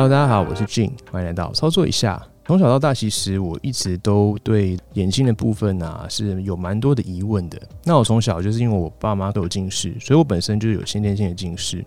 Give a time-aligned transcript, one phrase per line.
[0.00, 2.26] Hello，大家好，我是晋欢迎来到操作一下。
[2.46, 7.60] 从小到大，其实我一直都对眼睛的部分啊是有蛮多的疑问的。
[7.84, 11.84] 那我从小就是因为我爸妈都有近视，所以我本身就有先天性的近视。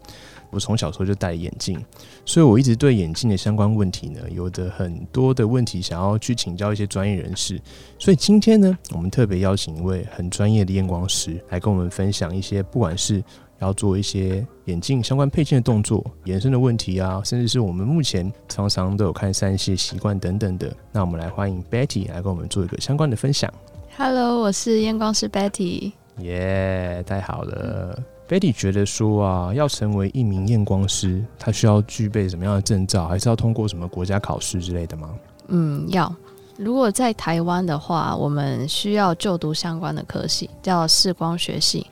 [0.51, 1.83] 我从小时候就戴眼镜，
[2.23, 7.59] 所以我一直对眼镜的相关问题呢，有着很多的问题想要去请教一些专业人士。
[7.97, 13.23] 所以今天呢，我们特别邀请一位很专业的验光师来跟我们分享一些，不管是
[13.59, 20.75] 要做一些眼镜相关配件的动作、延伸的问题啊，甚至是我们目前常常都有看三 C 习惯等等的。
[20.91, 23.51] 那我们来欢迎 Betty 来跟我们做一个相关的分享。
[23.97, 25.91] Hello，我是验光师 Betty。
[26.19, 35.09] 耶、太好了！Betty 觉得说啊，要成为一名验光师，他需要具备什么样的证照，还是要通过什么国家考试之类的吗？
[35.47, 36.13] 嗯，要。
[36.55, 41.87] 如果在台湾的话，我们需要就读相关的科系，叫视光学系。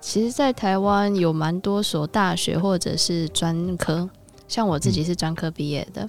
[0.00, 4.08] 其实，在台湾有蛮多所大学或者是专科，
[4.48, 6.08] 像我自己是专科毕业的。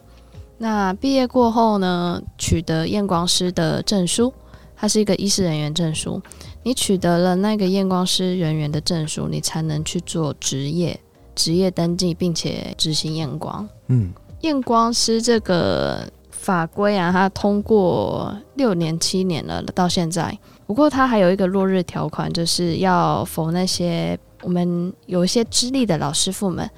[0.58, 4.34] 那毕业过后呢，取得验光师的证书，
[4.76, 6.22] 它是一个医师人员证书。
[6.64, 11.00] 你取得了那个验光师人员的证书，你才能去做职业
[11.36, 13.68] 职业登记，并且执行验光。
[13.88, 20.38] 嗯，验光师这个法规啊，它通过六年七年了，到现在。
[20.72, 26.70] 不过它还有一个落日条款，就是要否那些我们有一些资历的老师傅们。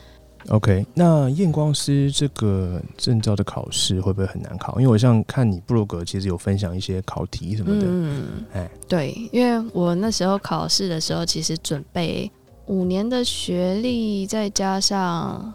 [0.50, 4.80] OK，那验光师这个证照的考试会不会很难考？
[4.80, 7.86] 因为我像看你布洛格，其实有分享一些考题什么的。
[7.88, 12.32] 嗯，哎，对，因为我那时候考试的时候，其实准备
[12.66, 15.54] 五年的学历，再加上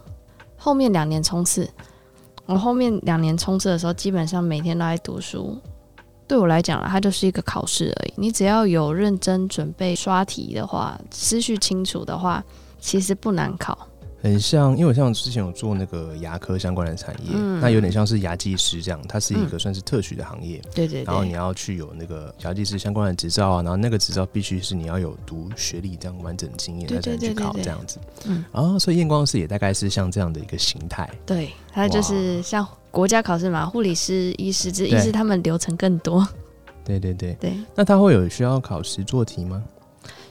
[0.57, 1.69] 后面两年冲刺。
[2.47, 5.59] 我后面两年冲刺的时候，基本上每天都在读书。
[6.29, 8.13] 对我来讲啦，它就是一个考试而已。
[8.17, 12.45] 你只要有认真准备刷题的话，思绪清楚的话，
[12.79, 13.89] 其实不难考。
[14.21, 20.61] 很像，因为我像之前有做那个牙科相关的产业，嗯那有点像是牙技师这样，它是一个算是特许的行业。
[20.75, 27.99] 对对然后你，要去有那个牙技师相关的执照啊，然后那个执照必须是你要有读学历这样完整的经验，对才才能去考这样子。
[28.25, 31.09] 嗯，然后，所以验光师也大概是像这样的一个形态。
[31.25, 32.67] 对，它就是像
[32.99, 36.27] 国家考试嘛，护理师、医师，只是医对师他们流程更多。
[36.85, 39.63] 对对对，对，那他会有需要考实作题吗？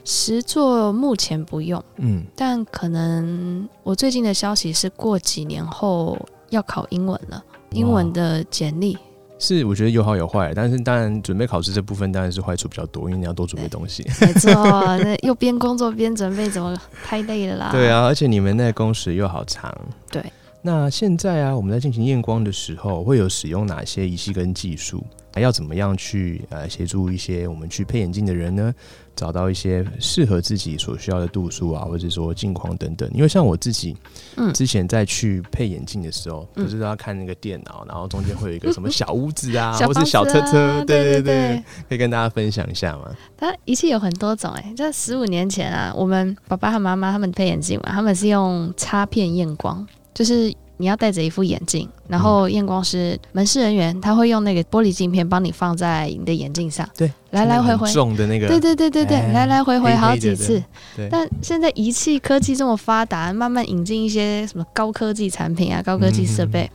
[0.04, 1.82] 实作目前不用。
[1.96, 6.18] 嗯，但可能我最近的消息是，过几年后
[6.50, 8.98] 要考英文了，英文的简历。
[9.38, 14.04] 是我觉得有好有坏，但是当然准备考试这部分当然是坏处比较多，因为你要多准备东西。
[14.20, 14.52] 没错，
[14.98, 17.70] 那又边工作边准备，怎么太累了啦？
[17.72, 19.74] 对，啊，而且你们那工时又好长。
[20.10, 20.22] 对。
[20.68, 25.02] 那现在啊，我们在进行验光的时候，会有使用哪些仪器跟技术？
[25.32, 28.74] 还要怎么样去呃协助一些我们去配眼镜的人呢？
[29.16, 33.08] 找到一些适合自己所需要的度数啊，或者说镜框等等。
[33.14, 33.96] 因为像我自己，
[34.36, 41.64] 嗯之前在去配眼镜的时候，嗯不是都要看那个电脑，然后中间会有一个什么 小屋子啊，小或是小车车，对对对。
[41.88, 43.10] 可以跟大家分享一下吗？
[43.38, 49.86] 它仪器有很多种哎、在十五年前啊，我们爸爸和妈妈他们配眼镜嘛，他们是用插片验光，
[50.18, 57.86] 就是你要戴着一副眼镜，然后验光师、门市人员他会用那个玻璃镜片帮你放在你的眼镜上，对，来来回回。
[57.86, 60.60] 很重的那个，对对对对对，哎来来回回好几次。
[60.96, 61.08] 对。
[61.08, 66.68] 但现在仪器科技这么发达，慢慢引进一些什么高科技产品啊、高科技设备，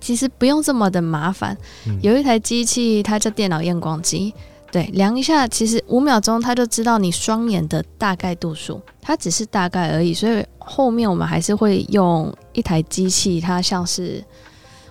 [0.00, 1.58] 其实不用这么的麻烦。
[1.88, 1.98] 嗯。
[2.00, 4.32] 有一台机器，它叫电脑验光机，
[4.74, 10.12] 对，量一下，其实五秒钟它就知道你双眼的大概度数，它只是大概而已。
[10.12, 14.20] 所以后面我们还是会用一台机器，它像是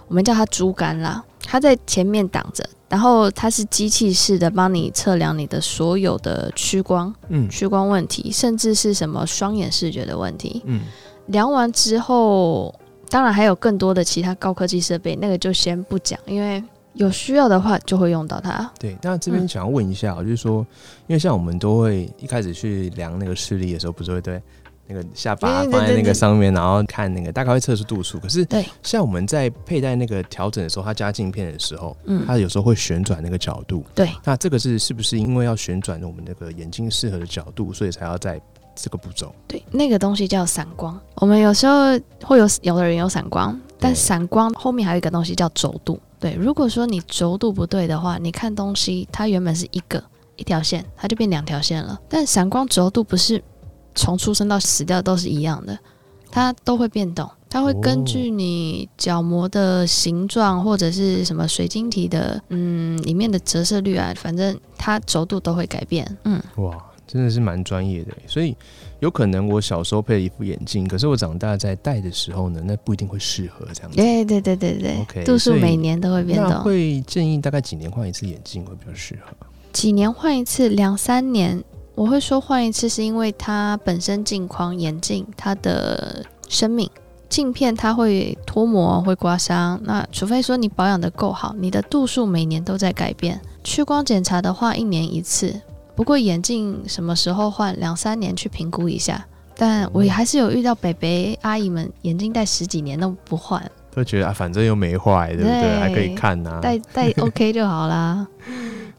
[0.08, 7.14] 我们叫它猪肝啦，它在前面挡着，然后它是机器式的帮你测量你的所有的屈光。
[7.28, 10.62] 嗯屈光问题，甚至是什么双眼视觉的问题。
[10.64, 10.84] 嗯，
[11.26, 12.74] 量完之后，
[13.09, 18.69] 当然还有更多的其他高科技设备，那个就先不讲，因为有需要的话就会用到它。
[18.79, 18.97] 对。
[19.01, 20.66] 那这边嗯想要问一下、就是说，
[21.07, 24.41] 因为像我们都会一开始去量那个视力的时候，不是会对
[24.85, 28.19] 那个下巴放在那个上面，然后看那个大概会测出度数。
[28.19, 33.84] 可是对，像我们在佩戴那个调整的时候，它加镜片的时候，嗯，它有时候会旋转那个角度。
[33.95, 38.40] 对，那这个是是不是因为要旋转我们那个眼睛适合的角度，所以才要在
[38.75, 39.34] 这个步骤？
[39.47, 40.99] 对，那个东西叫散光。
[41.16, 45.97] 我们有时候会有有的人有散光，但散光后面还有一个东西叫轴度。
[46.23, 50.02] 对，如果说你轴度不对的话，你看东西它原本是一个
[50.37, 51.99] 一条线，它就变两条线了。
[52.08, 53.43] 但闪光轴度不是
[53.93, 55.78] 从出生到死掉都是一样的，
[56.31, 66.17] 它都会变动，它会根据你角膜的形状或者是什么水晶体的嗯里面的折射率啊，反正它轴度都会改变。
[66.23, 66.81] 嗯，哇，
[67.14, 68.58] 真的是蛮专业的，所以
[69.00, 73.98] 有可能我小时候配了一副眼镜，可是我长大在戴的时候呢，那不一定会适合这样子。
[73.98, 76.64] 对对对对对 OK，度数每年都会变那动。
[76.64, 79.32] 会建议大概几年换一次眼镜会比较适合？
[79.72, 81.64] 几年换一次，两三年。
[81.96, 86.90] 我会说换一次，是因为它本身镜框眼镜它的生命
[87.30, 93.40] 镜片它会脱模会刮伤，那除非说你保养的够好，你的度数每年都在改变。
[93.64, 95.54] 屈光检查的话，一年一次。
[95.95, 99.25] 不过眼镜什么时候换，两三年去评估一下。
[99.55, 103.63] 但我还是有遇到北北阿姨们眼镜戴十几年都不换，
[103.93, 105.61] 都觉得啊，反正又没坏，对不对？
[105.61, 108.28] 对还可以看呐、戴戴 OK 就好啦。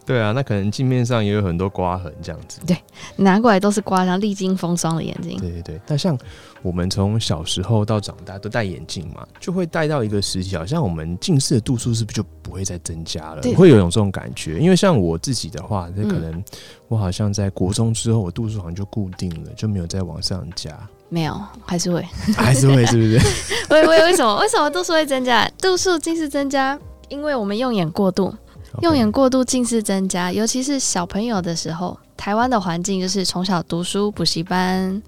[0.06, 2.60] 对啊，那可能镜面上也有很多刮痕这样子。
[2.66, 2.76] 对
[3.16, 5.38] 拿过来都是刮伤、历经风霜的眼睛。
[5.38, 6.18] 对对对，那像
[6.62, 13.40] 我们从小时候到长大都戴眼镜嘛，就会戴到一个时期，好像我们近视的度数是不是就不会再增加了？
[13.40, 14.58] 对会有一种这种感觉。
[14.58, 16.44] 因为像我自己的话，那可嗯能
[16.88, 20.70] 我好像在国中之后，我度数好像就固定了，就没有再往上加，
[21.08, 22.02] 没有，还是会。
[22.36, 23.18] 还是会是不是？
[23.72, 25.48] 为为为什么为什么度数会增加？
[25.60, 26.78] 度数近视增加，
[27.08, 28.34] 因为我们用眼过度，
[28.82, 35.02] 用眼过度近视增加，尤其是小朋友的时候，台湾的环境就是从小读书补习班，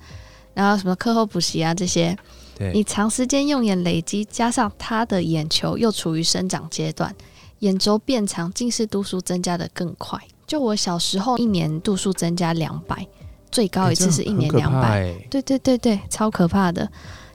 [0.54, 2.16] 然后什么课后补习啊这些，
[2.56, 7.14] 对你长时间用眼累积，加上他的眼球又处于生长阶段，
[7.60, 10.19] 眼轴变长，近视度数增加的更快。
[10.46, 13.06] 就我小时候，一年度数增加两百，
[13.50, 15.14] 最高一次是一年两百、百。
[15.28, 16.88] 对对对对，超可怕的。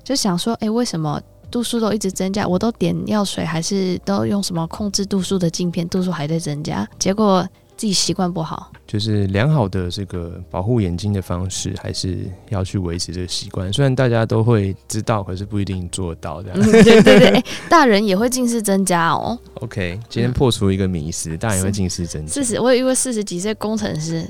[0.03, 2.47] 就想说，哎，为什么度数都一直增加？
[2.47, 6.87] 我都点药水，还是都用什么控制度数的镜片，度数还在增加？
[6.97, 7.47] 结果
[7.81, 8.71] 自己习惯不好。
[8.85, 13.73] 就是良好的这个保护眼睛的方式，还是要去维持这个习惯。
[13.73, 16.43] 虽然大家都会知道，可是不一定做到。
[16.43, 19.35] 这样、嗯，对对对，诶 大人也会近视增加哦。
[19.55, 24.23] OK，今天破除一个迷思，大人也会近视增加四，十，我有一位四十几岁工程师，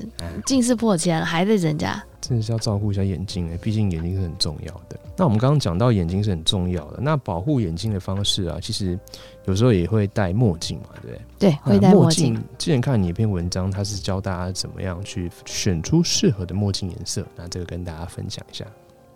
[0.45, 2.01] 近视破千了，还在增加。
[2.21, 4.97] 真的是要照顾一下眼睛诶，毕竟眼睛是很重要的。
[5.17, 8.97] 那我们刚刚讲到眼睛是很重要的，那保护眼睛的方式啊，其实
[9.45, 11.21] 有时候也会戴墨镜嘛，对不对？
[11.37, 12.35] 对，会戴墨镜。
[12.57, 18.65] 之前看你一篇文章，它是教大家怎么样去选出适合的墨镜颜色，那这个跟大家分享一下。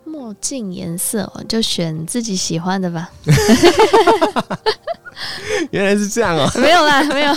[0.04, 3.10] 墨镜颜色，就选自己喜欢的吧。
[5.70, 7.34] 原来是这样哦、 没有啦，没有。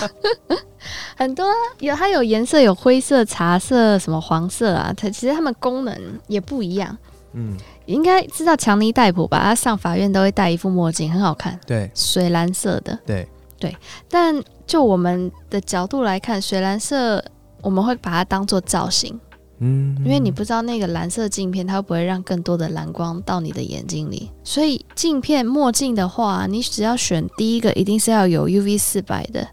[1.15, 6.97] 很多啊有它有颜色，有灰色、茶色、什么黄色啊，它其实它们功能也不一样。
[7.33, 9.41] 嗯，你应该知道强尼戴普吧？
[9.43, 12.97] 他上法院都会戴一副墨镜，很好看，对水蓝色的。
[13.05, 13.27] 对
[13.59, 13.75] 对，
[14.07, 17.23] 但就我们的角度来看，水蓝色
[17.61, 19.19] 我们会把它当做造型，
[19.57, 24.31] 嗯，因为你不知道那个蓝色镜片它会不会让更多的蓝光到你的眼睛里。
[24.43, 29.47] 所以镜片墨镜的话，你只要选第一个，一定是要有 UV 四百的。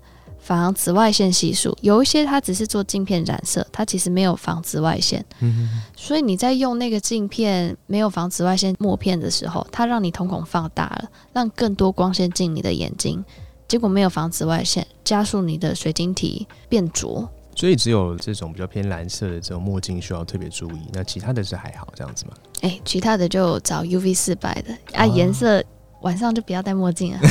[0.47, 5.25] 防紫外线系数，有一些它只是做镜片染色，它其实没有防紫外线。
[5.41, 13.25] 嗯所以你在用那个镜片没有防紫外线墨片的时候，它让你瞳孔放大了，让更多光线进你的眼睛，
[13.67, 17.29] 结果没有防紫外线，加速你的水晶体变浊。
[17.57, 22.35] 所以只有这种比较偏蓝色的这种墨镜需要特别注意，那其他的是还好这样子吗？
[22.61, 25.65] 哎，其他的就找 UV 四百的啊，哦颜色
[26.03, 27.21] 晚上就不要戴墨镜啊。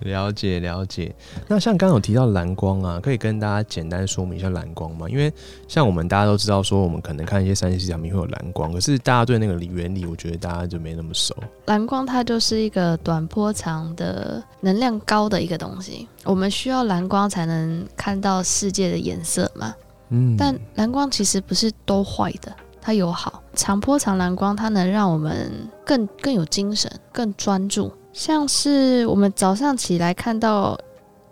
[0.00, 1.12] 了解了解。
[1.48, 5.08] 那像刚刚有提到蓝光啊，可以跟大家简单说明一下蓝光吗？
[5.08, 5.32] 因为
[5.66, 11.34] 像我们大家都知道说，我们可能看一些三 C 产品会有蓝光，可是大家对那个原理，我觉得大家就没那么熟。
[11.64, 19.74] 蓝光它就是一个短波长的能量高的一个东西，我们需要蓝光才能看到世界的颜色嘛。
[20.10, 22.54] 嗯但蓝光其实不是都坏的，
[22.86, 23.42] 它有好。
[23.52, 25.50] 长波长蓝光它能让我们
[25.84, 27.90] 更更有精神、更专注。
[28.12, 30.78] 像是我们早上起来看到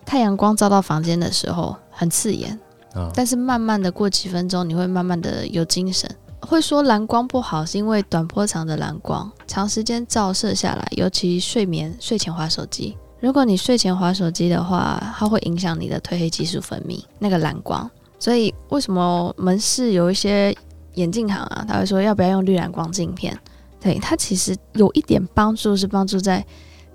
[0.05, 2.59] 太阳光照到房间的时候很刺眼，
[2.93, 6.11] 啊，但是慢慢的过几分钟，你会慢慢的有精神。
[6.41, 12.99] 会说蓝光不好，是因为短波长的蓝光长时间照射下来，尤其睡眠睡前划手机。
[13.21, 17.89] 如果你睡前划手机的话，它会影响你的褪黑激素分泌，那个蓝光。
[18.19, 20.55] 所以为什么门市有一些
[20.95, 23.39] 眼镜行啊，他会说要不要用绿蓝光镜片？
[23.81, 26.45] 对，它其实有一点帮助，是帮助在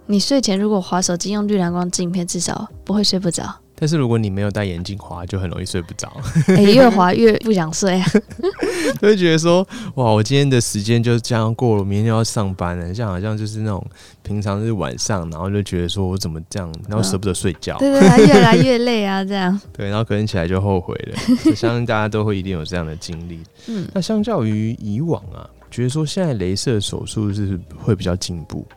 [0.07, 6.11] 你睡前如果划手机用绿蓝光镜片，至少不会睡不着，但是如果你没有戴眼镜滑，就很容易睡不着，
[6.49, 8.05] 哎、越滑越不想睡啊。
[8.99, 13.85] 就会觉得说，哇，我今天的时间就这样过了，明天就要上班了，像好像就是那种
[14.21, 19.59] 平常是晚上，然后就觉得说我怎么这样，然后舍不得睡觉，对对对，越来越累啊，这样。
[19.71, 21.19] 对，然后可能起来就后悔了。
[21.45, 23.39] 我相信大家都会一定有这样的经历。
[23.67, 28.67] 嗯，那相较于以往啊，觉得说现在镭射手术是会比较进步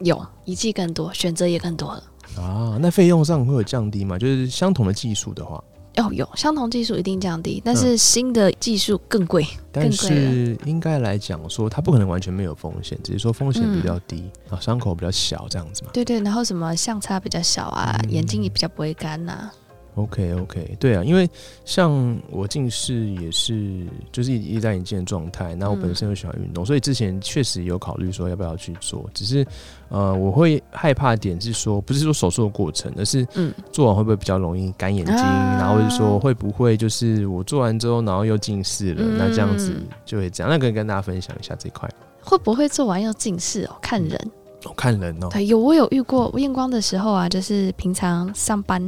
[0.00, 2.02] 有仪器更多，选择也更多了。
[2.36, 4.18] 啊，那费用上会有降低吗？
[4.18, 5.62] 就是相同的技术的话，
[5.96, 9.46] 哦，有相同技术一定降低，但是新的技术更贵。
[9.70, 15.90] 但是应该来讲说，它不可能完全没有风险，只是说风险比较低，啊、伤口比较小这样子嘛。
[15.92, 19.50] 对对，然后什么相差比较小啊，嗯眼睛也比较不会干呐、
[19.96, 21.28] OK OK，对啊，因为
[21.64, 29.46] 像我近视也是就是一一戴眼镜的状态，那我本身又喜欢运动，所以之前确实有考虑说要不要去做，只是
[29.88, 41.88] 呃我会害怕点是说不是说手术的过程，而是嗯做完会不会比较容易干眼睛，啊然后或者说会不会就是我做完之后然后又近视了，嗯那这样子就会这样，那可以跟大家分享一下这块。
[42.20, 43.76] 会不会做完又近视哦？
[43.80, 44.18] 看人。
[44.66, 48.82] 我、看人哦，对，有我有遇过验光的时候啊，就是平常上班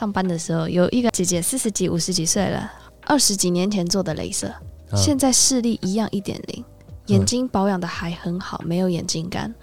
[0.00, 2.72] 上班的时候，有一个姐姐四十几、五十几岁了，
[3.04, 4.46] 二十几年前做的镭射，
[4.90, 6.64] 啊现在视力一样一点零，
[7.08, 9.54] 眼睛保养的还很好，没有眼睛干。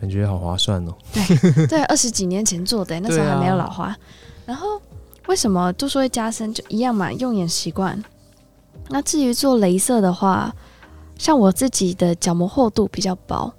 [0.00, 0.94] 感觉好划算哦。
[1.68, 3.92] 对， 二十几年前做的，那时候还没有老花。
[4.44, 4.80] 然后
[5.26, 6.54] 为什么都说会加深？
[6.54, 8.00] 就一样嘛，用眼习惯。
[8.88, 10.54] 那至于做镭射的话，
[11.18, 13.52] 像我自己的角膜厚度比较薄，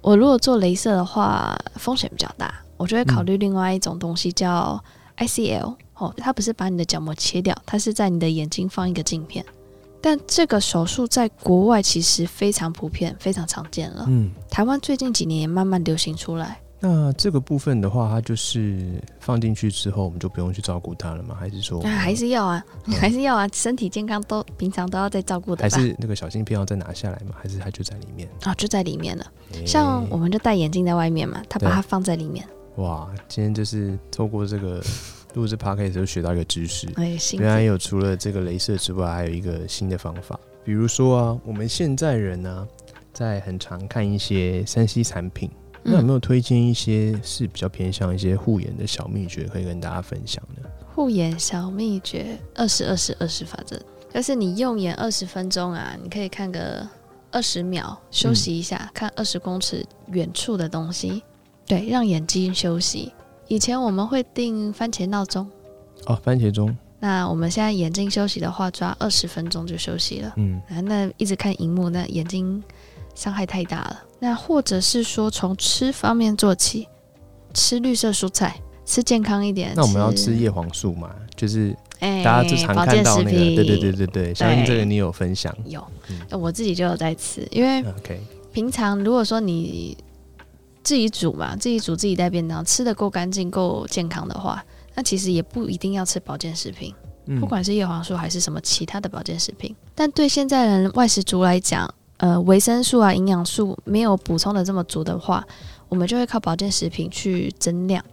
[0.00, 4.82] 我如果做镭射的话，风险比较大，我就会考虑另外一种东西叫
[5.18, 5.76] ICL。
[5.96, 9.44] 哦，它不是把你的角膜切掉，它是在你的眼睛放一个镜片。
[10.00, 14.04] 但这个手术在国外其实非常普遍、非常常见了。
[14.08, 16.60] 嗯，台湾最近几年也慢慢流行出来。
[16.80, 21.34] 那这个部分的话，它就是放进去之后，我们就不用去照顾它了吗？
[21.40, 22.62] 还是说啊，还是要啊，
[23.00, 25.70] 还是要啊，身体健康都平常都要在照顾的还？
[25.70, 27.34] 是那个小镜片要再拿下来吗？
[27.40, 28.28] 还是它就在里面？
[28.42, 29.24] 啊、就在里面了。
[29.52, 32.46] 诶像我们就戴眼镜在外面嘛，它把它放在里面。
[32.76, 34.82] 哇，今天就是透过这个
[35.34, 42.66] 录制 podcast 就学到一个知识，哎，原来有除了这个镭射之外，还有一个新的方法，比如说啊，我们现在人呢、
[43.12, 45.50] 在很常看一些三 C 产品，
[45.82, 50.68] 那有没有推荐一些是比较偏向一些护眼的小秘诀，可以跟大家分享呢？
[50.94, 53.80] 护眼小秘诀：二十二十二十法则，
[54.12, 56.88] 就是你用眼二十分钟啊，你可以看个
[57.32, 61.22] 二十秒，休息一下，看二十公尺远处的东西，
[61.66, 63.12] 对，让眼睛休息。
[63.48, 65.46] 以前我们会定番茄闹钟，
[66.06, 70.32] 哦，番茄钟，那我们现在眼睛休息的话，抓二十分钟就休息了。
[70.36, 72.62] 嗯，啊，那一直看荧幕，那眼睛
[73.14, 74.02] 伤害太大了。
[74.18, 76.88] 那或者是说从吃方面做起，
[77.52, 79.72] 吃绿色蔬菜，吃健康一点。
[79.76, 87.84] 那我们要吃叶黄素嘛，就是哎，大家最常看到那个，对对对对对，相信这个你有分享有嗯，我自己就有在吃，因为
[88.52, 89.96] 平常如果说你
[90.84, 94.62] 自己煮嘛，自己煮自己带便当，吃的够干净、够健康的话，
[94.94, 96.94] 那其实也不一定要吃保健食品。
[97.26, 99.74] 嗯不管是叶黄素还是什么其他的保健食品。
[99.94, 105.42] 但对现在人外食族来讲，呃，维生素啊、营养素没有补充的这么足的话，
[105.88, 108.04] 我们就会靠保健食品去增量，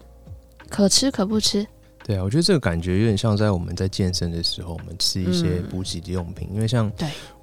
[0.70, 1.68] 可吃可不吃。
[2.04, 6.50] 对啊，我觉得这个感觉有点像在我们在健身的时候，我们吃一些嗯补给的用品。
[6.54, 6.92] 因为像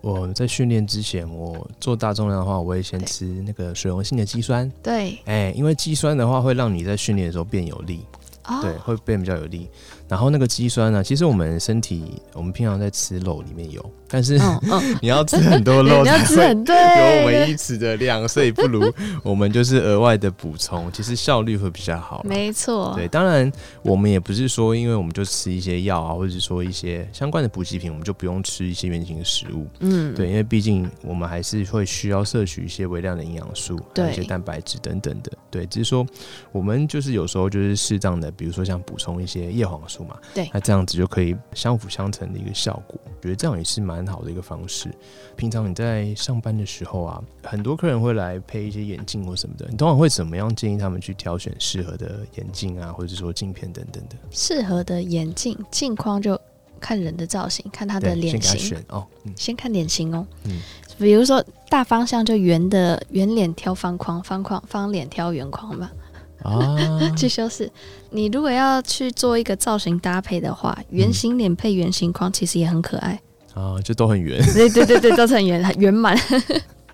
[0.01, 4.71] 我在训练之前，我做大重量的话，我会先吃那个水溶性的肌酸。
[4.83, 8.05] 对，哎，因为肌酸的话会让你在训练的时候变有力，
[8.45, 9.69] 哦，对，会变比较有力。
[10.09, 14.39] 然后那个肌酸呢，其实我们身体我们平常在吃肉里面有，但是、
[15.03, 18.91] 你要吃很多肉 你要吃很对，有我们一匙的量，所以不如
[19.23, 22.23] 我们就是额外的补充，其实效率会比较好。
[22.25, 23.51] 没错，对，当然
[23.83, 29.67] 我们也不是说，因为我们就吃一些药啊，或者是说一些相关的补给品，我们就不用吃一些原型的食物。
[29.81, 35.31] 嗯，对，因为毕竟我们还是会需要摄取一些微量的营养素，对一些蛋白质等等的。
[35.51, 36.07] 对，只是说
[36.51, 42.99] 我们就是有时候就是适当的，比如说像补充一些叶黄素嘛，对那这样子就可以相辅相成的一个效果。
[43.21, 44.89] 觉得这样也是蛮好的一个方式。
[45.37, 54.17] 平常你在上班的时候啊，很多客人会来配一些眼镜或什么的，你通常会怎么样建议他们去挑选适合的眼镜啊，或者是说镜片等等的？
[54.31, 56.41] 适合的眼镜镜框就
[56.81, 60.27] 看人的造型，看他的脸型，选哦，嗯，先看脸型哦。
[60.45, 60.61] 嗯
[60.99, 65.93] 比如说大方向就圆的圆脸挑方框，方框方脸挑圆框吧。
[66.43, 66.77] 啊，
[67.17, 67.71] 去修饰。
[68.11, 73.21] 你如果要去做一个造型搭配的话，圆形脸配圆形框其实也很可爱。
[73.55, 76.17] 啊，就都很圆，对对对对，都是很圆 圆满。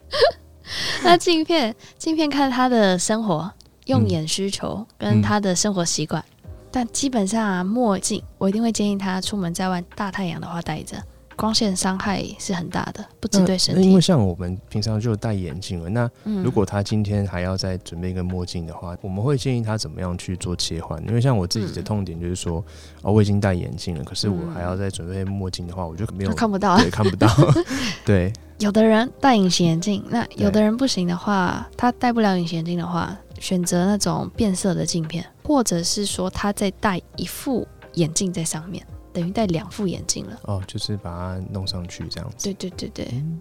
[1.05, 3.53] 那镜片，镜片看他的生活
[3.87, 6.25] 用眼需求跟他的生活习惯。
[6.71, 10.97] 但基本上啊，墨镜我一定会建议他出门在外大太阳的话戴着，
[11.37, 13.83] 光线伤害是很大的，不只对身体。
[13.83, 16.43] 因为像我们平常就戴眼镜了，那嗯。
[16.45, 21.03] 如果他今天还要再准备一个墨镜的话，我们会建议他怎么样去做切换？
[21.09, 22.63] 因为像我自己的嗯痛点就是说，
[23.03, 26.73] 哦，我已经戴眼镜了，可是我嗯还要再准备墨镜的话，我就没有他看不到。
[26.73, 27.29] 啊，对看不到，
[28.05, 40.41] 对，有的人戴隐形眼镜，那有的人不行的话，他戴不了隐形眼镜的话，选择那种变色的镜片，或者是说他再戴一副眼镜在上面，等于戴两副眼镜了。
[40.43, 42.45] 哦，就是把它弄上去这样子。
[42.45, 43.39] 对对对对，嗯，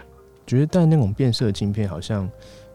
[0.47, 2.29] 觉得戴那种变色镜片好像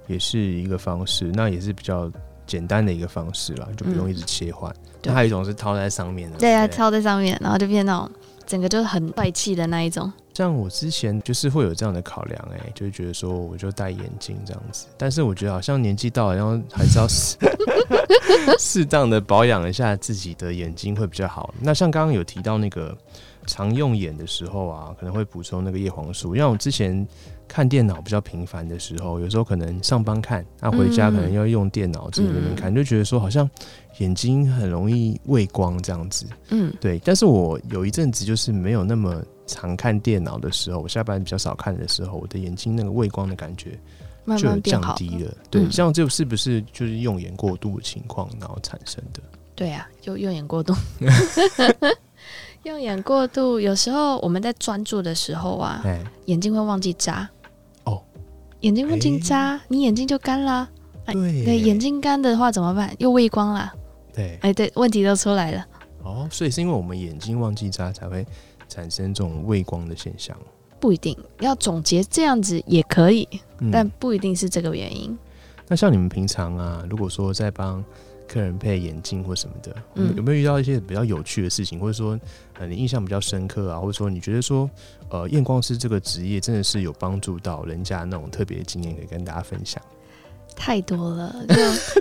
[0.06, 2.10] 也是一个方式，那也是比较
[2.46, 4.70] 简单的一个方式啦，就不用嗯一直切换。
[4.72, 8.10] 嗯那还有一种是套在上面的，对啊，套在上面，然后就变那种
[8.48, 10.10] 整个就是很帅气的那一种。
[10.32, 17.36] 像我之前就是会有这样的考量，哎，就是觉得说我就戴眼镜这样子，但是我觉得好像年纪到了，然后还是要适
[18.58, 21.52] 适当的保养一下自己的眼睛会比较好。
[21.60, 22.96] 那像刚刚有提到那个
[23.46, 27.06] 常用眼的时候啊，可能会补充那个叶黄素，因为我之前
[27.48, 33.48] 看电脑比较频繁的时候，有时候可能上班看，那回家可能要用电脑自己那边看，就觉得说好像
[33.98, 36.26] 眼睛很容易畏光这样子。
[36.50, 43.70] 嗯，对，但是我有一阵子就是没有那么常看电脑的时候，我下班比较少看的时候，我的眼睛那个畏光的感觉
[44.36, 44.60] 就。
[44.60, 45.34] 降低了。
[45.50, 49.22] 对，嗯这是不是就是用眼过度的情况然后产生的？
[49.54, 50.74] 对啊，就用眼过度。
[52.64, 57.26] 用眼过度，有时候我们在专注的时候啊，哎，眼睛会忘记眨。
[58.58, 60.68] 哦，眼睛忘记眨，你眼睛就干啦。
[61.06, 62.94] 哎对对，眼睛干的话怎么办？
[62.98, 63.72] 又畏光啦。
[64.12, 65.64] 对哎，对，问题都出来了。
[66.02, 68.26] 哦，所以是因为我们眼睛忘记眨才会
[68.68, 70.36] 产生这种畏光的现象。
[70.80, 73.26] 不一定要总结这样子也可以，
[73.60, 75.16] 嗯但不一定是这个原因。
[75.66, 77.82] 那像你们平常啊，如果说在帮
[78.28, 79.74] 客人配眼镜或什么的，
[80.14, 82.18] 有没有遇到一些比较有趣的事情，或者说
[82.58, 84.68] 呃你印象比较深刻啊，或者说你觉得说
[85.08, 89.82] 呃验光师这个职业真的是有帮助到人家那种特别的经验，可以跟大家分享？
[90.54, 91.34] 太多了，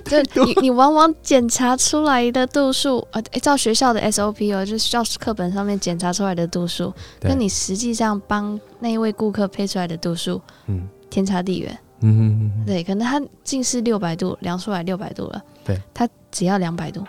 [0.04, 10.88] 就就 你你往往检查出来的度数，呃，诶照学校的 SOP 哦，就是教师课本上面检查出来的度数，跟你实际上帮那一位顾客配出来的度数嗯。
[11.10, 11.80] 天差地远。
[12.02, 17.04] 嗯嗯嗯，对，可能他近视六百度，量出来六百度了，对，他只要两百度，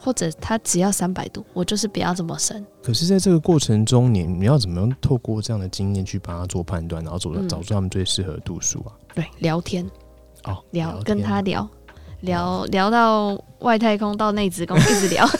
[0.00, 2.66] 或者他只要三百度，我就是不要这么深。
[2.82, 7.48] 可是在这个过程中，你你要怎么样透过这样的经验去帮他做判断，然后找嗯。
[7.48, 8.92] 找出他们最适合的度数啊？
[9.14, 9.88] 对，聊天
[10.44, 11.04] 哦，聊天。
[11.04, 11.66] 跟他聊
[12.20, 15.24] 聊聊到外太空到内子宫，一直聊。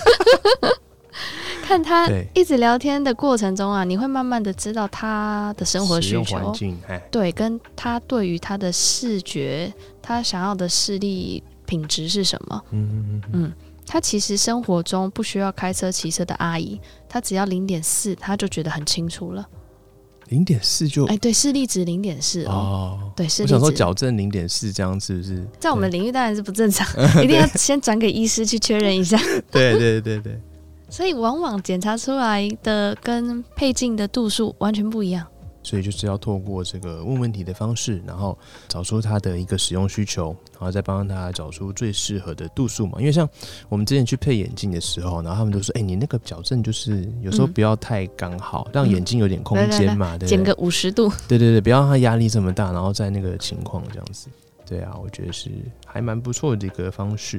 [1.67, 12.63] 看他一直聊天的过程中啊，你会慢慢的知道他的生活需求，环境，哎，对，跟他对于他的视觉，他想要的视力品质是什么。
[12.71, 13.53] 嗯嗯嗯嗯，
[13.87, 19.47] 他其实生活中不需要开车、骑车的阿姨，他只要零点四，他就觉得很清楚了。
[20.29, 23.13] 零点四就哎，对，视力值零点四哦，哦。
[23.15, 25.47] 对，视我想说力值矫正零点四这样是不是？
[25.61, 26.89] 在我们领域当然是不正常，
[27.23, 29.19] 一定要先转给医师去确认一下。
[29.53, 30.41] 对对对对，
[30.89, 35.27] 所以往往检查出来的跟配镜的度数完全不一样。
[35.65, 43.01] 所以就是要透过这个问问题的方式，然后找出他的一个使用需求，然后再帮他找出最适合的度数嘛。
[43.01, 43.29] 因为像
[43.69, 50.29] 我们之前去配眼镜的时候，然后他们都说：“哎、你那个矫正就是有时候嗯不要太刚好，让眼睛有点空间嘛，对？
[50.29, 54.29] 减个五十度，对对对，不要让他压力这么大，然后在那个情况这样子。
[54.67, 55.51] 对啊，我觉得是
[55.87, 57.39] 还蛮不错的一个方式。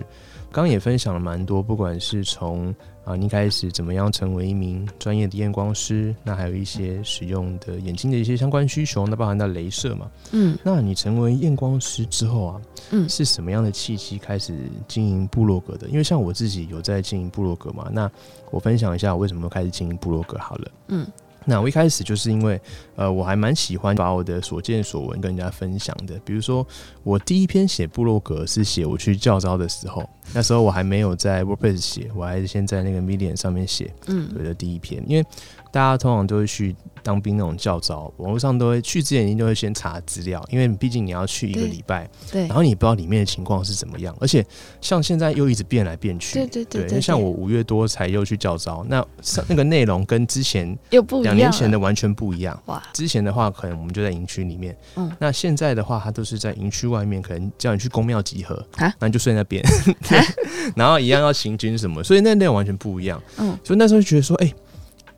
[0.51, 10.09] 刚刚也分享了蛮多，不管是从啊你一开始怎么样成为一名专业的验光师，那还有一些使用的眼睛的一些相关需求，那包含到镭射嘛。
[10.31, 12.61] 嗯那你成为验光师之后啊，
[12.91, 14.57] 嗯是什么样的契机开始
[14.87, 15.87] 经营部落格的？
[15.89, 18.09] 因为像我自己有在经营部落格嘛，那
[18.51, 20.71] 我分享一下我为什么开始经营部落格好了。
[20.87, 21.05] 嗯
[21.45, 22.59] 那我一开始就是因为，
[22.95, 26.19] 呃，我还蛮喜欢把我的所见所闻跟人家分享的。
[26.25, 26.65] 比如说，
[27.03, 35.03] 我第一篇写部落格是写我去教招的时候，那时候我还没有在 WordPress 写，我还是先在那个 Medium 上面写嗯我的第一篇。
[35.07, 35.25] 因为
[35.71, 44.43] 大家通常都会去当兵那种教招，网络上都会去之前一定都会先查资料，因为毕竟你要去一个礼拜，对然后你不知道里面的情况是怎么样，而且
[44.79, 46.39] 像现在又一直变来变去。
[46.39, 49.05] 对对对因为像我五月多才又去教招，那
[49.49, 52.59] 那个内容跟之前又不一样两年前的完全不一样。
[52.65, 55.11] 哇，之前的话，可能我们就在营区里面，嗯。
[55.19, 58.93] 那现在的话，它都是在营区外面，可能叫你去公庙集合，啊？
[58.99, 59.63] 那你就睡那边，
[60.75, 63.21] 然后一样要行军什么，所以那内容完全不一样。
[63.37, 63.57] 嗯。
[63.63, 64.53] 所以那时候就觉得说，哎、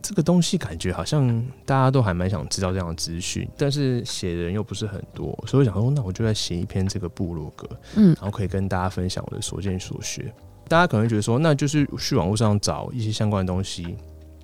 [0.02, 1.28] 这个东西感觉好像
[1.66, 8.16] 大家都还蛮想知道这样的资讯，但是写的人又不是很多，所以我想说，那我就在写一篇这个部落格，嗯。
[8.16, 10.34] 然后可以跟大家分享我的所见所学。
[10.70, 13.96] 大家可能觉得说，那就是去网络上找一些相关的东西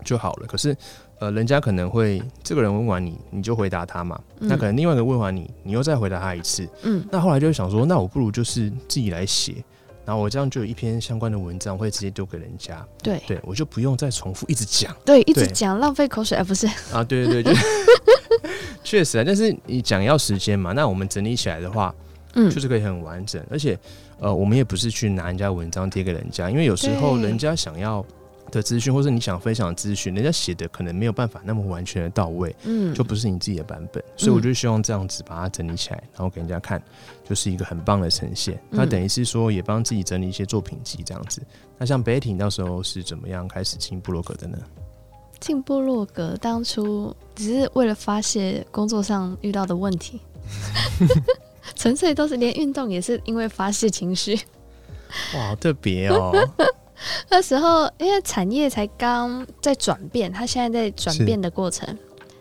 [0.03, 0.47] 就好了。
[0.47, 0.75] 可是，
[1.19, 4.19] 呃，人家可能会这个人问完你，你就回答他嘛。
[4.39, 6.67] 嗯那可能另外一个问完你，你又再回答他一次。
[6.83, 9.63] 嗯那后来就会想说，那我不如就是自己来写，
[10.05, 17.03] 然后我这样就有一篇相关的文章会直接丢给人家，对对我就不用再重复一直讲对，一直讲浪费口水，哎，不是，啊。
[17.03, 17.59] 对对对，就
[18.83, 19.23] 确实啊。
[19.25, 21.93] 但是你讲要时间嘛，那我们整理起来的话，
[22.35, 23.79] 嗯就是可以很完整，而且
[24.19, 28.05] 呃，我们也不是去拿人家文章贴给人家，因为有时候人家想要
[28.53, 36.81] 的资讯，或是你想分享的资讯，人家写的可能没有办法那么完全的到位，嗯，就不是你自己的版本，所以我就希望这样子把它整理起来，然后给人家看，
[37.27, 38.59] 就是一个很棒的呈现。
[38.69, 41.41] 那嗯等于是说也帮自己整理一些作品集这样子。
[41.77, 44.57] 那像 Betty 到时候是怎么样开始进部落格的呢？
[45.39, 50.21] 进部落格当初只是为了发泄工作上遇到的问题，
[51.75, 54.35] 纯粹都是连运动也是因为发泄情绪。
[55.35, 56.31] 哇，好特别哦！
[57.29, 61.97] 那时候因为产业才刚在转变，它现在在转变的过程，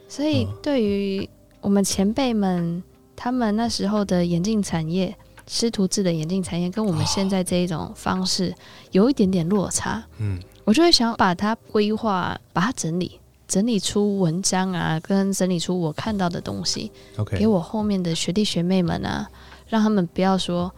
[0.08, 1.28] 所以嗯对于
[1.60, 2.82] 我们前辈们，
[3.16, 5.14] 他们那时候的眼镜产业。
[5.48, 8.54] 师徒制的眼镜产业跟我们现在这一种方式
[8.92, 16.92] 有一点点落差，嗯，我就会想把它规划，把它整理，整理出文章啊，跟整理出我看到的东西
[17.36, 19.28] 给我后面的学弟学妹们啊，
[19.66, 20.72] 让他们不要说。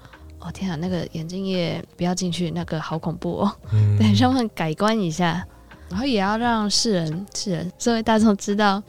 [0.44, 3.56] 哦天啊，那个眼镜业不要进去，那个好恐怖哦。
[3.72, 5.42] 嗯对，让他们改观一下，
[5.88, 8.82] 然后也要让世人、世人、社会大众知道，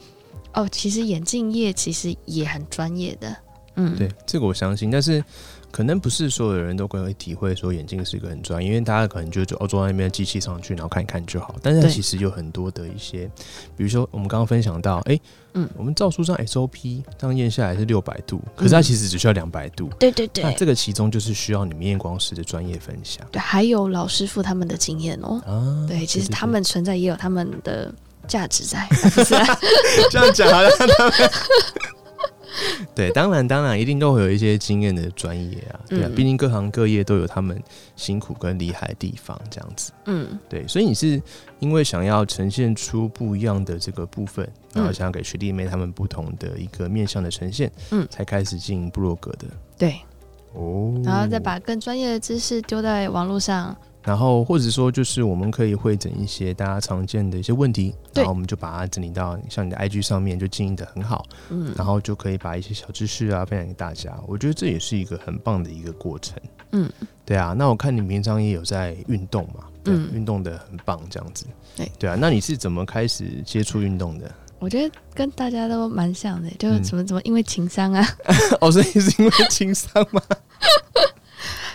[0.54, 3.34] 哦，其实眼镜业其实也很专业的。
[3.76, 5.24] 嗯，对，这个我相信，但是
[5.75, 11.53] 可能不是所有的人都会体会说眼镜是一个很专业，因为大家可能就就哦坐在那边机器上去，然后看一看就好。
[11.61, 13.29] 但是它其实有很多的一些，
[13.75, 15.19] 比如说我们刚刚分享到，哎、
[15.53, 19.89] 嗯我们照书上 SOP 这样验下来是六百度，可是它其实只需要两百度。
[19.99, 25.41] 对对对那这个其中就是需要你们验光师的专业分享对，还有老师傅他们的经验哦。
[25.45, 25.85] 啊。
[25.89, 27.93] 对，其实他对们存在也有他们的
[28.29, 29.45] 价值在，不是、啊？
[30.09, 31.13] 这样讲好像他们。
[32.96, 37.62] 对，当然，当然，一定都会有一些经验的专业啊，对啊，嗯毕竟各行各业都有他们
[37.96, 39.91] 辛苦跟厉害的地方，这样子。
[40.06, 41.22] 嗯，对，所以你是
[41.60, 49.96] 因为想要呈现出不一样的这个部分，然后嗯想要给学弟妹他们不同的一个面向的呈现，嗯才开始进部落格的对，
[50.54, 50.94] 哦。
[51.04, 53.76] 然后再把更专业的知识丢在网络上。
[54.06, 64.15] 然后或者说就是我们可以会诊一些大家常见的一些问题，然后我们就把它整理到像你的 IG 上面，就经营的很好，嗯然后就可以把一些小知识啊分享给大家。
[64.28, 66.38] 我觉得这也是一个很棒的一个过程。
[66.72, 66.89] 嗯，
[67.26, 71.46] 对啊，那我看你平常也有在运动嘛，对，嗯运动的很棒，这样子。
[71.76, 74.30] 对对啊，那你是怎么开始接触运动的？
[74.58, 78.06] 我觉得跟大家都蛮像的，就怎么怎么因为情商啊，
[78.62, 80.22] 哦，所以是因为情商吗？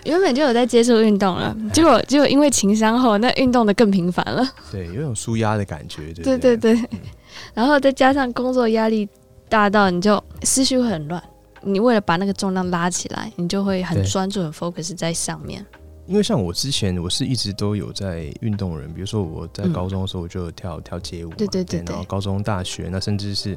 [0.05, 4.47] 原本就有在接触运动了，结果结果因为情商后，那运动的更频繁了。
[4.71, 6.57] 对，有种舒压的感觉，对不对？
[6.57, 6.79] 对
[7.55, 9.09] 然后再加上工作压力
[9.49, 11.23] 大到你就思绪会很乱，
[11.63, 15.65] 你为了把那个重量拉起来，你就会很专注、很 focus 在上面。
[16.07, 19.73] 因为像我之前，我是一直都有在运动的人，比如说我在嗯。
[19.73, 21.93] 高中的时候，我就有跳、跳街舞嘛，对对对对。
[21.95, 23.57] 然后高中、大学，那甚至是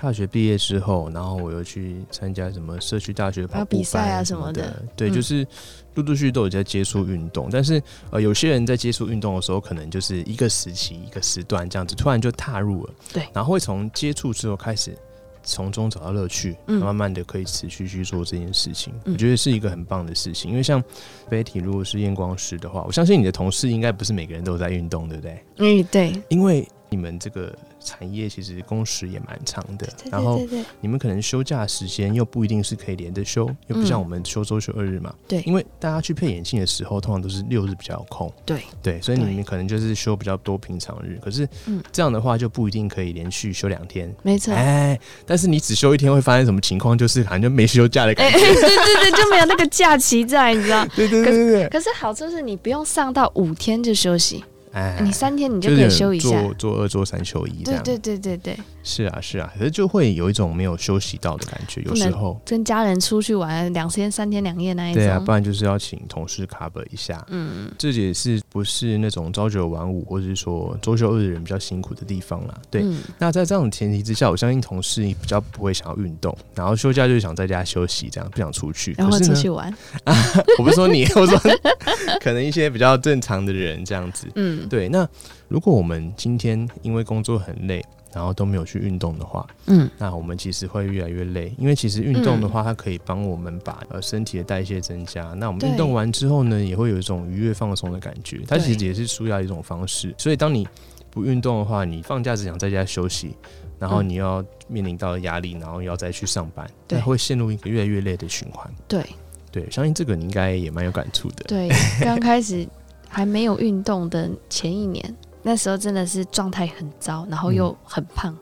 [0.00, 4.62] 大学毕业之后，然后我又去参加什么社区大学还跑步有比赛啊什什么的。
[4.62, 5.12] 的，对，嗯。
[5.12, 5.46] 就是
[5.94, 13.26] 陆陆续续都有在接触运动，但是呃，有些人在接触运动的时候，可能就是一个时期、一个时段这样子，突然就踏入了，对。
[13.34, 14.96] 然后会从接触之后开始。
[15.44, 16.78] 从中找到乐趣，嗯。
[16.80, 19.14] 慢慢的可以持续去做这件事情，嗯。
[19.14, 20.50] 我觉得是一个很棒的事情。
[20.50, 20.82] 因为像
[21.30, 25.42] Betty 如果是验光师的话，我相信你的同事应该不是每个人都有在运动，对不对？
[25.56, 30.40] 嗯，对，因为你们这个产业其实工时也蛮长的，然后
[30.80, 35.14] 你们可能休假时间又不一定是可以连着休，又不像嗯我们休周休二日嘛。
[35.26, 38.32] 对因为大家去配眼镜的时候，通常都是六日比较有空。
[38.46, 44.14] 对对，所以你们可能就是休比较多平常日，可是嗯这样的话就不一定可以连续休两天。
[44.22, 44.54] 没错。
[44.54, 46.96] 哎，但是你只休一天会发生什么情况？
[46.96, 48.38] 就是好像就没休假的哎、感觉。
[48.38, 50.86] 对对对，就没有那个假期在，你知道？
[50.96, 51.68] 对对对对对。
[51.68, 54.44] 可是好处是你不用上到五天就休息，
[54.78, 56.40] 哎，你三天你就可以休一下。
[56.40, 57.82] 做做二做三休一这样。
[57.82, 62.40] 对对对对对，是啊是啊，可是就会有一种没有休息到的感觉，有时候。
[62.46, 67.24] 跟家人出去玩两天三天两夜那一种对啊，不然就是要请同事 cover 一下。
[67.28, 72.54] 嗯，这也是不是那种朝九晚五，或者是说周休二日人比较辛苦的地方啦。
[72.70, 78.94] 对，嗯那在这样的前提之下，我相信同事比较不会想要运动，然后休假就是想在家休息，这样不想出去。
[78.96, 79.74] 然后出去玩。
[80.58, 81.38] 我不是说你，我说
[82.20, 84.26] 可能一些比较正常的人这样子。
[84.34, 85.08] 嗯，对，那
[85.48, 95.34] 如果我们今天因为工作很累，然后都没有去运动的话，嗯，那我们其实会越来越累，因为其实运动的话，它可以帮我们把呃身体的代谢增加。
[95.34, 100.14] 那我们运动完之后呢，也会有一种愉悦放松的感觉，它其实也是舒压一种方式。
[100.16, 100.66] 所以当你
[101.10, 103.36] 不运动的话，你放假只想在家休息，
[103.78, 108.70] 然后嗯你要面临到压力，然后要再去上班，对那会陷入一个越来越累的循环。
[108.88, 109.04] 对
[109.52, 111.44] 对，相信这个你应该也蛮有感触的。
[111.46, 111.68] 对，
[112.00, 112.66] 刚开始
[113.08, 118.36] 还没有运动的前一年，那时候真的是状态很糟，然后又很胖。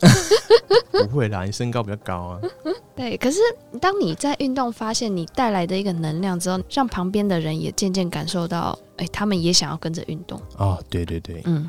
[0.92, 2.40] 不会啦，你身高比较高啊。
[2.96, 3.38] 对，可是
[3.80, 11.68] 当你在运动发现你带来的一个能量之后，让旁边的人也渐渐感受到，哎，他们也想要跟着运动，哦，对对对，嗯，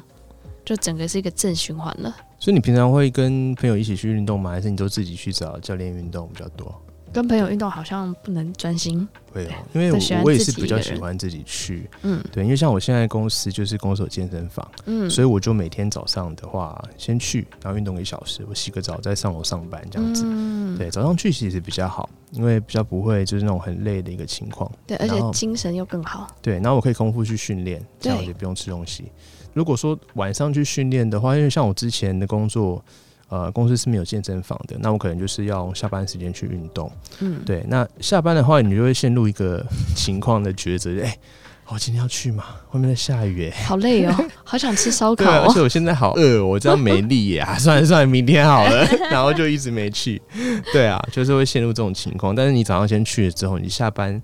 [0.64, 2.16] 就整个是一个正循环了。
[2.40, 4.52] 所以你平常会跟朋友一起去运动吗？
[4.52, 6.74] 还是你都自己去找教练运动比较多？
[7.14, 20.24] 跟朋友运动好像不能专心，会哦，因为我我也是比较喜欢自己去，嗯对，因为像我现在公司就是公手健身房，嗯，所以我就每天早上的话先去，然后运动一小时，我洗个澡再上楼上班这样子。
[20.26, 24.72] 嗯，对，早上去其实比较好，因为比较不会就是那种很累的一个情况。
[24.88, 26.28] 对，而且精神又更好。
[26.42, 29.12] 对，然后我可以空腹去训练，这样我就不用吃东西。
[29.54, 32.82] 如果说晚上去训练的话，因为像我之前的工作，
[33.32, 36.92] 呃，公司是没有健身房的，那我可能就是要下班时间去运动。
[37.22, 39.66] 嗯，对，那下班的话，你就会陷入一个
[39.96, 41.18] 情况的抉择，哎、
[41.68, 42.44] 我今天要去吗？
[42.74, 43.64] 外面在下雨、哎。
[43.64, 44.14] 好累哦，
[44.44, 45.64] 好想吃烧 烤而且哦。
[45.64, 47.56] 我现在好饿，我这样没力耶、啊！
[47.60, 50.22] 算了算了，明天好了，然后就一直没去。
[50.74, 52.36] 对啊，就是会陷入这种情况。
[52.36, 54.22] 但是你早上先去了之后，你下班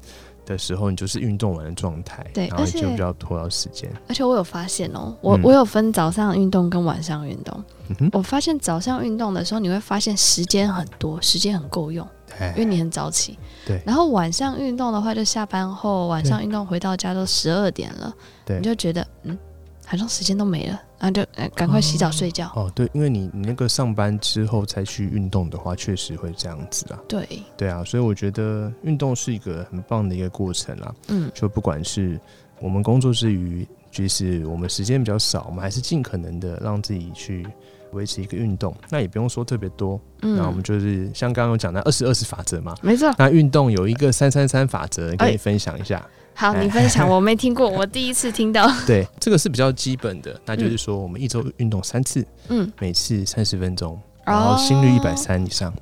[0.47, 3.91] 的时候，你就是运动完的状态，然后对而且就比较拖到时间。
[4.07, 5.41] 而且我有发现哦，我、嗯。
[5.43, 7.63] 我有分早上运动跟晚上运动。
[7.99, 12.07] 嗯，我发现早上运动的时候，你会发现时间很多，时间很够用，
[12.39, 12.53] 哎。
[12.57, 13.37] 因为你很早起。
[13.65, 13.81] 对。
[13.85, 18.13] 然后晚上运动的话，就下班后晚上运动回到家都十二点了，
[18.45, 18.57] 对。
[18.57, 19.37] 你就觉得嗯，
[19.85, 22.51] 好像时间都没了，然后就呃赶快洗澡睡觉。
[22.55, 26.99] 哦，对，因为你你那个上班之后才去运动的话，确实会这样子啊。
[27.07, 30.93] 对，对啊，所以我觉得运动是一个很棒的一个过程啦。
[31.09, 32.19] 嗯，就不管是
[32.59, 37.45] 我们工作之余，即使我们时间比较少，我们还是尽可能的让自己去
[37.91, 38.75] 维持一个运动。
[38.89, 42.75] 那也不用说特别多，嗯那我们嗯，就是像刚刚有讲的二十二十法则嘛。
[42.81, 43.13] 没错。
[43.17, 46.03] 那运动有一个三三三法则，可以哎分享一下。
[46.39, 48.71] 好，你分享，我没听过，我第一次听到。
[48.85, 55.73] 对，这个是比较基本的，那就是说我们一周运动三次，嗯，每次三十分钟，然后心率一百三以上，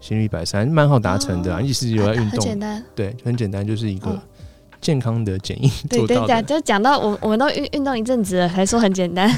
[0.00, 1.60] 心率一百三蛮好达成的、啊。
[1.60, 2.84] 哦你其实有在运动简，单。
[2.92, 4.18] 对，很简单，就是一个哦
[4.80, 6.42] 健康的减硬对，等一下做到的。
[6.42, 9.30] 就讲到我我们都运运动一阵子了，还说很简单。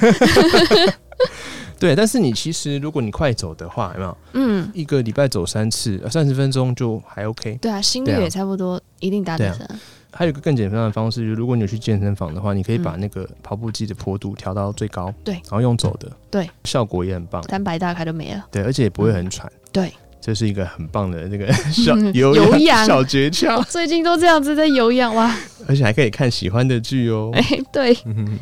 [1.78, 4.16] 对，但是你其实如果你快走的话，有没有？
[4.34, 7.58] 嗯，一个礼拜走三次，三十分钟就还 OK。
[7.60, 9.66] 对啊，心率也差不多，一定达得成。
[10.12, 13.00] 还有一个更简单的方式，就是如果你有去健身房的话，你可以把嗯。
[13.00, 18.46] 那个跑步机的坡度调到最高，对然后用走的，对，效果也很棒，三百大卡就没了。
[18.50, 25.36] 对，而且也不会很喘，对，这是一个很棒的那个 小嗯有有氧 小诀窍，最近都这样子在有氧哇，
[25.68, 27.30] 而且还可以看喜欢的剧哦。
[27.34, 28.38] 哎，对， 嗯哼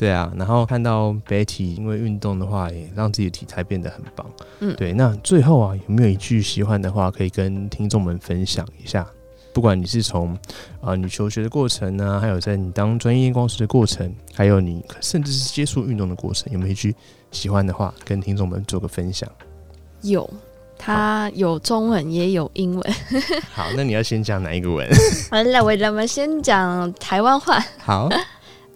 [0.00, 4.26] 对啊，然后看到 Betty 因为运动的话，也让自己的体态变得很棒。
[4.60, 4.94] 嗯对。
[4.94, 9.06] 那最后啊，有没有一句喜欢的话可以跟听众们分享一下？
[9.52, 10.32] 不管你是从
[10.80, 16.94] 啊、呃你求学的过程呢、还有在你当专业验光师的过程，还有你甚至是接触运动的过程，有没有一句
[17.30, 19.28] 喜欢的话跟听众们做个分享？
[20.00, 20.28] 有，
[20.78, 22.92] 他有中文也有英文。
[23.52, 24.88] 好，那你要先讲哪一个文？
[25.30, 27.62] 好了，我我们先讲台湾话。
[27.76, 28.08] 好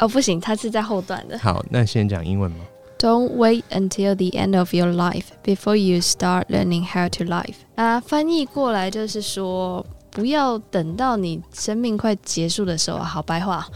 [0.04, 1.38] 哦，不行，它是在后段的。
[1.38, 2.58] 好，那先讲英文吗
[2.98, 7.54] ？Don't wait until the end of your life before you start learning how to live。
[7.76, 13.66] 啊，翻译过来就是说，不要等到你生命快结束的时候，好白话，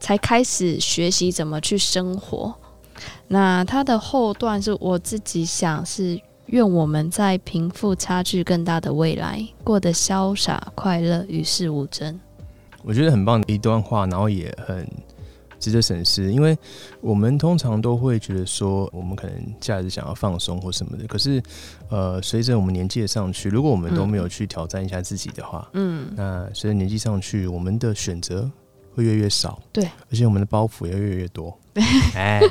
[0.00, 2.54] 才开始学习怎么去生活。
[3.28, 6.18] 那它的后段是我自己想是。
[6.48, 12.20] 愿我们在贫富差距更大的未来，过得潇洒、快乐、与世无争。
[12.82, 14.86] 我觉得很棒的一段话，然后也很
[15.64, 16.54] 值得审视，因为
[17.00, 21.42] 我们通常都会觉得说，我们可能假日想要放松或什么的，可是，
[21.88, 28.50] 呃，随着我们年纪的上去，如果我们都没有去挑战一下自己的话，嗯，那随着年纪上去，我们的选择
[28.94, 31.58] 会越来越少，对，而且我们的包袱也会越来越多，
[32.14, 32.42] 哎，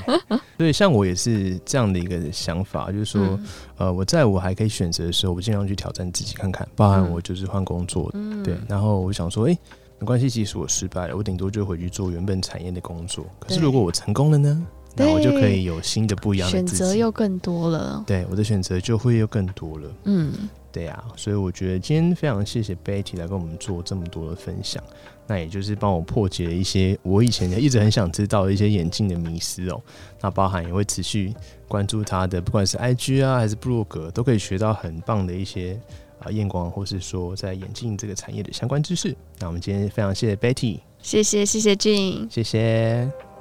[0.58, 3.46] 所以像我也是这样的一个想法，就是说，嗯。
[3.78, 7.12] 呃，我在我还可以选择的时候，我尽量去挑战自己看看，包含嗯。
[7.12, 8.42] 我就是换工作，嗯。
[8.44, 9.58] 对，然后我想说，哎、
[10.04, 13.26] 没关系，即使我失败了，我顶多就回去做原本产业的工作。
[13.40, 14.68] 可是如果我成功了呢？
[14.98, 16.68] 那我就可以有新的不一样的选。
[16.68, 18.04] 择又更多了。
[18.06, 19.90] 对，我的选择就会又更多了。
[20.04, 20.34] 嗯，
[20.74, 24.84] 对啊，所以我觉得今天非常谢谢 Betty 来跟我们做这么多的分享，
[25.26, 29.82] 那也就是帮我破解了一些我以前一直很想知道的一些眼镜的迷思哦。
[30.20, 31.34] 那包含也会持续
[31.66, 35.80] 关注他的，不管是 IG 啊还是部落格，都可以学到很棒的一些
[36.24, 39.16] 啊验光，或是说在眼镜这个产业的相关知识。
[39.40, 42.28] 那我们今天非常谢谢 Betty，谢谢谢谢俊。
[42.30, 43.33] 谢谢。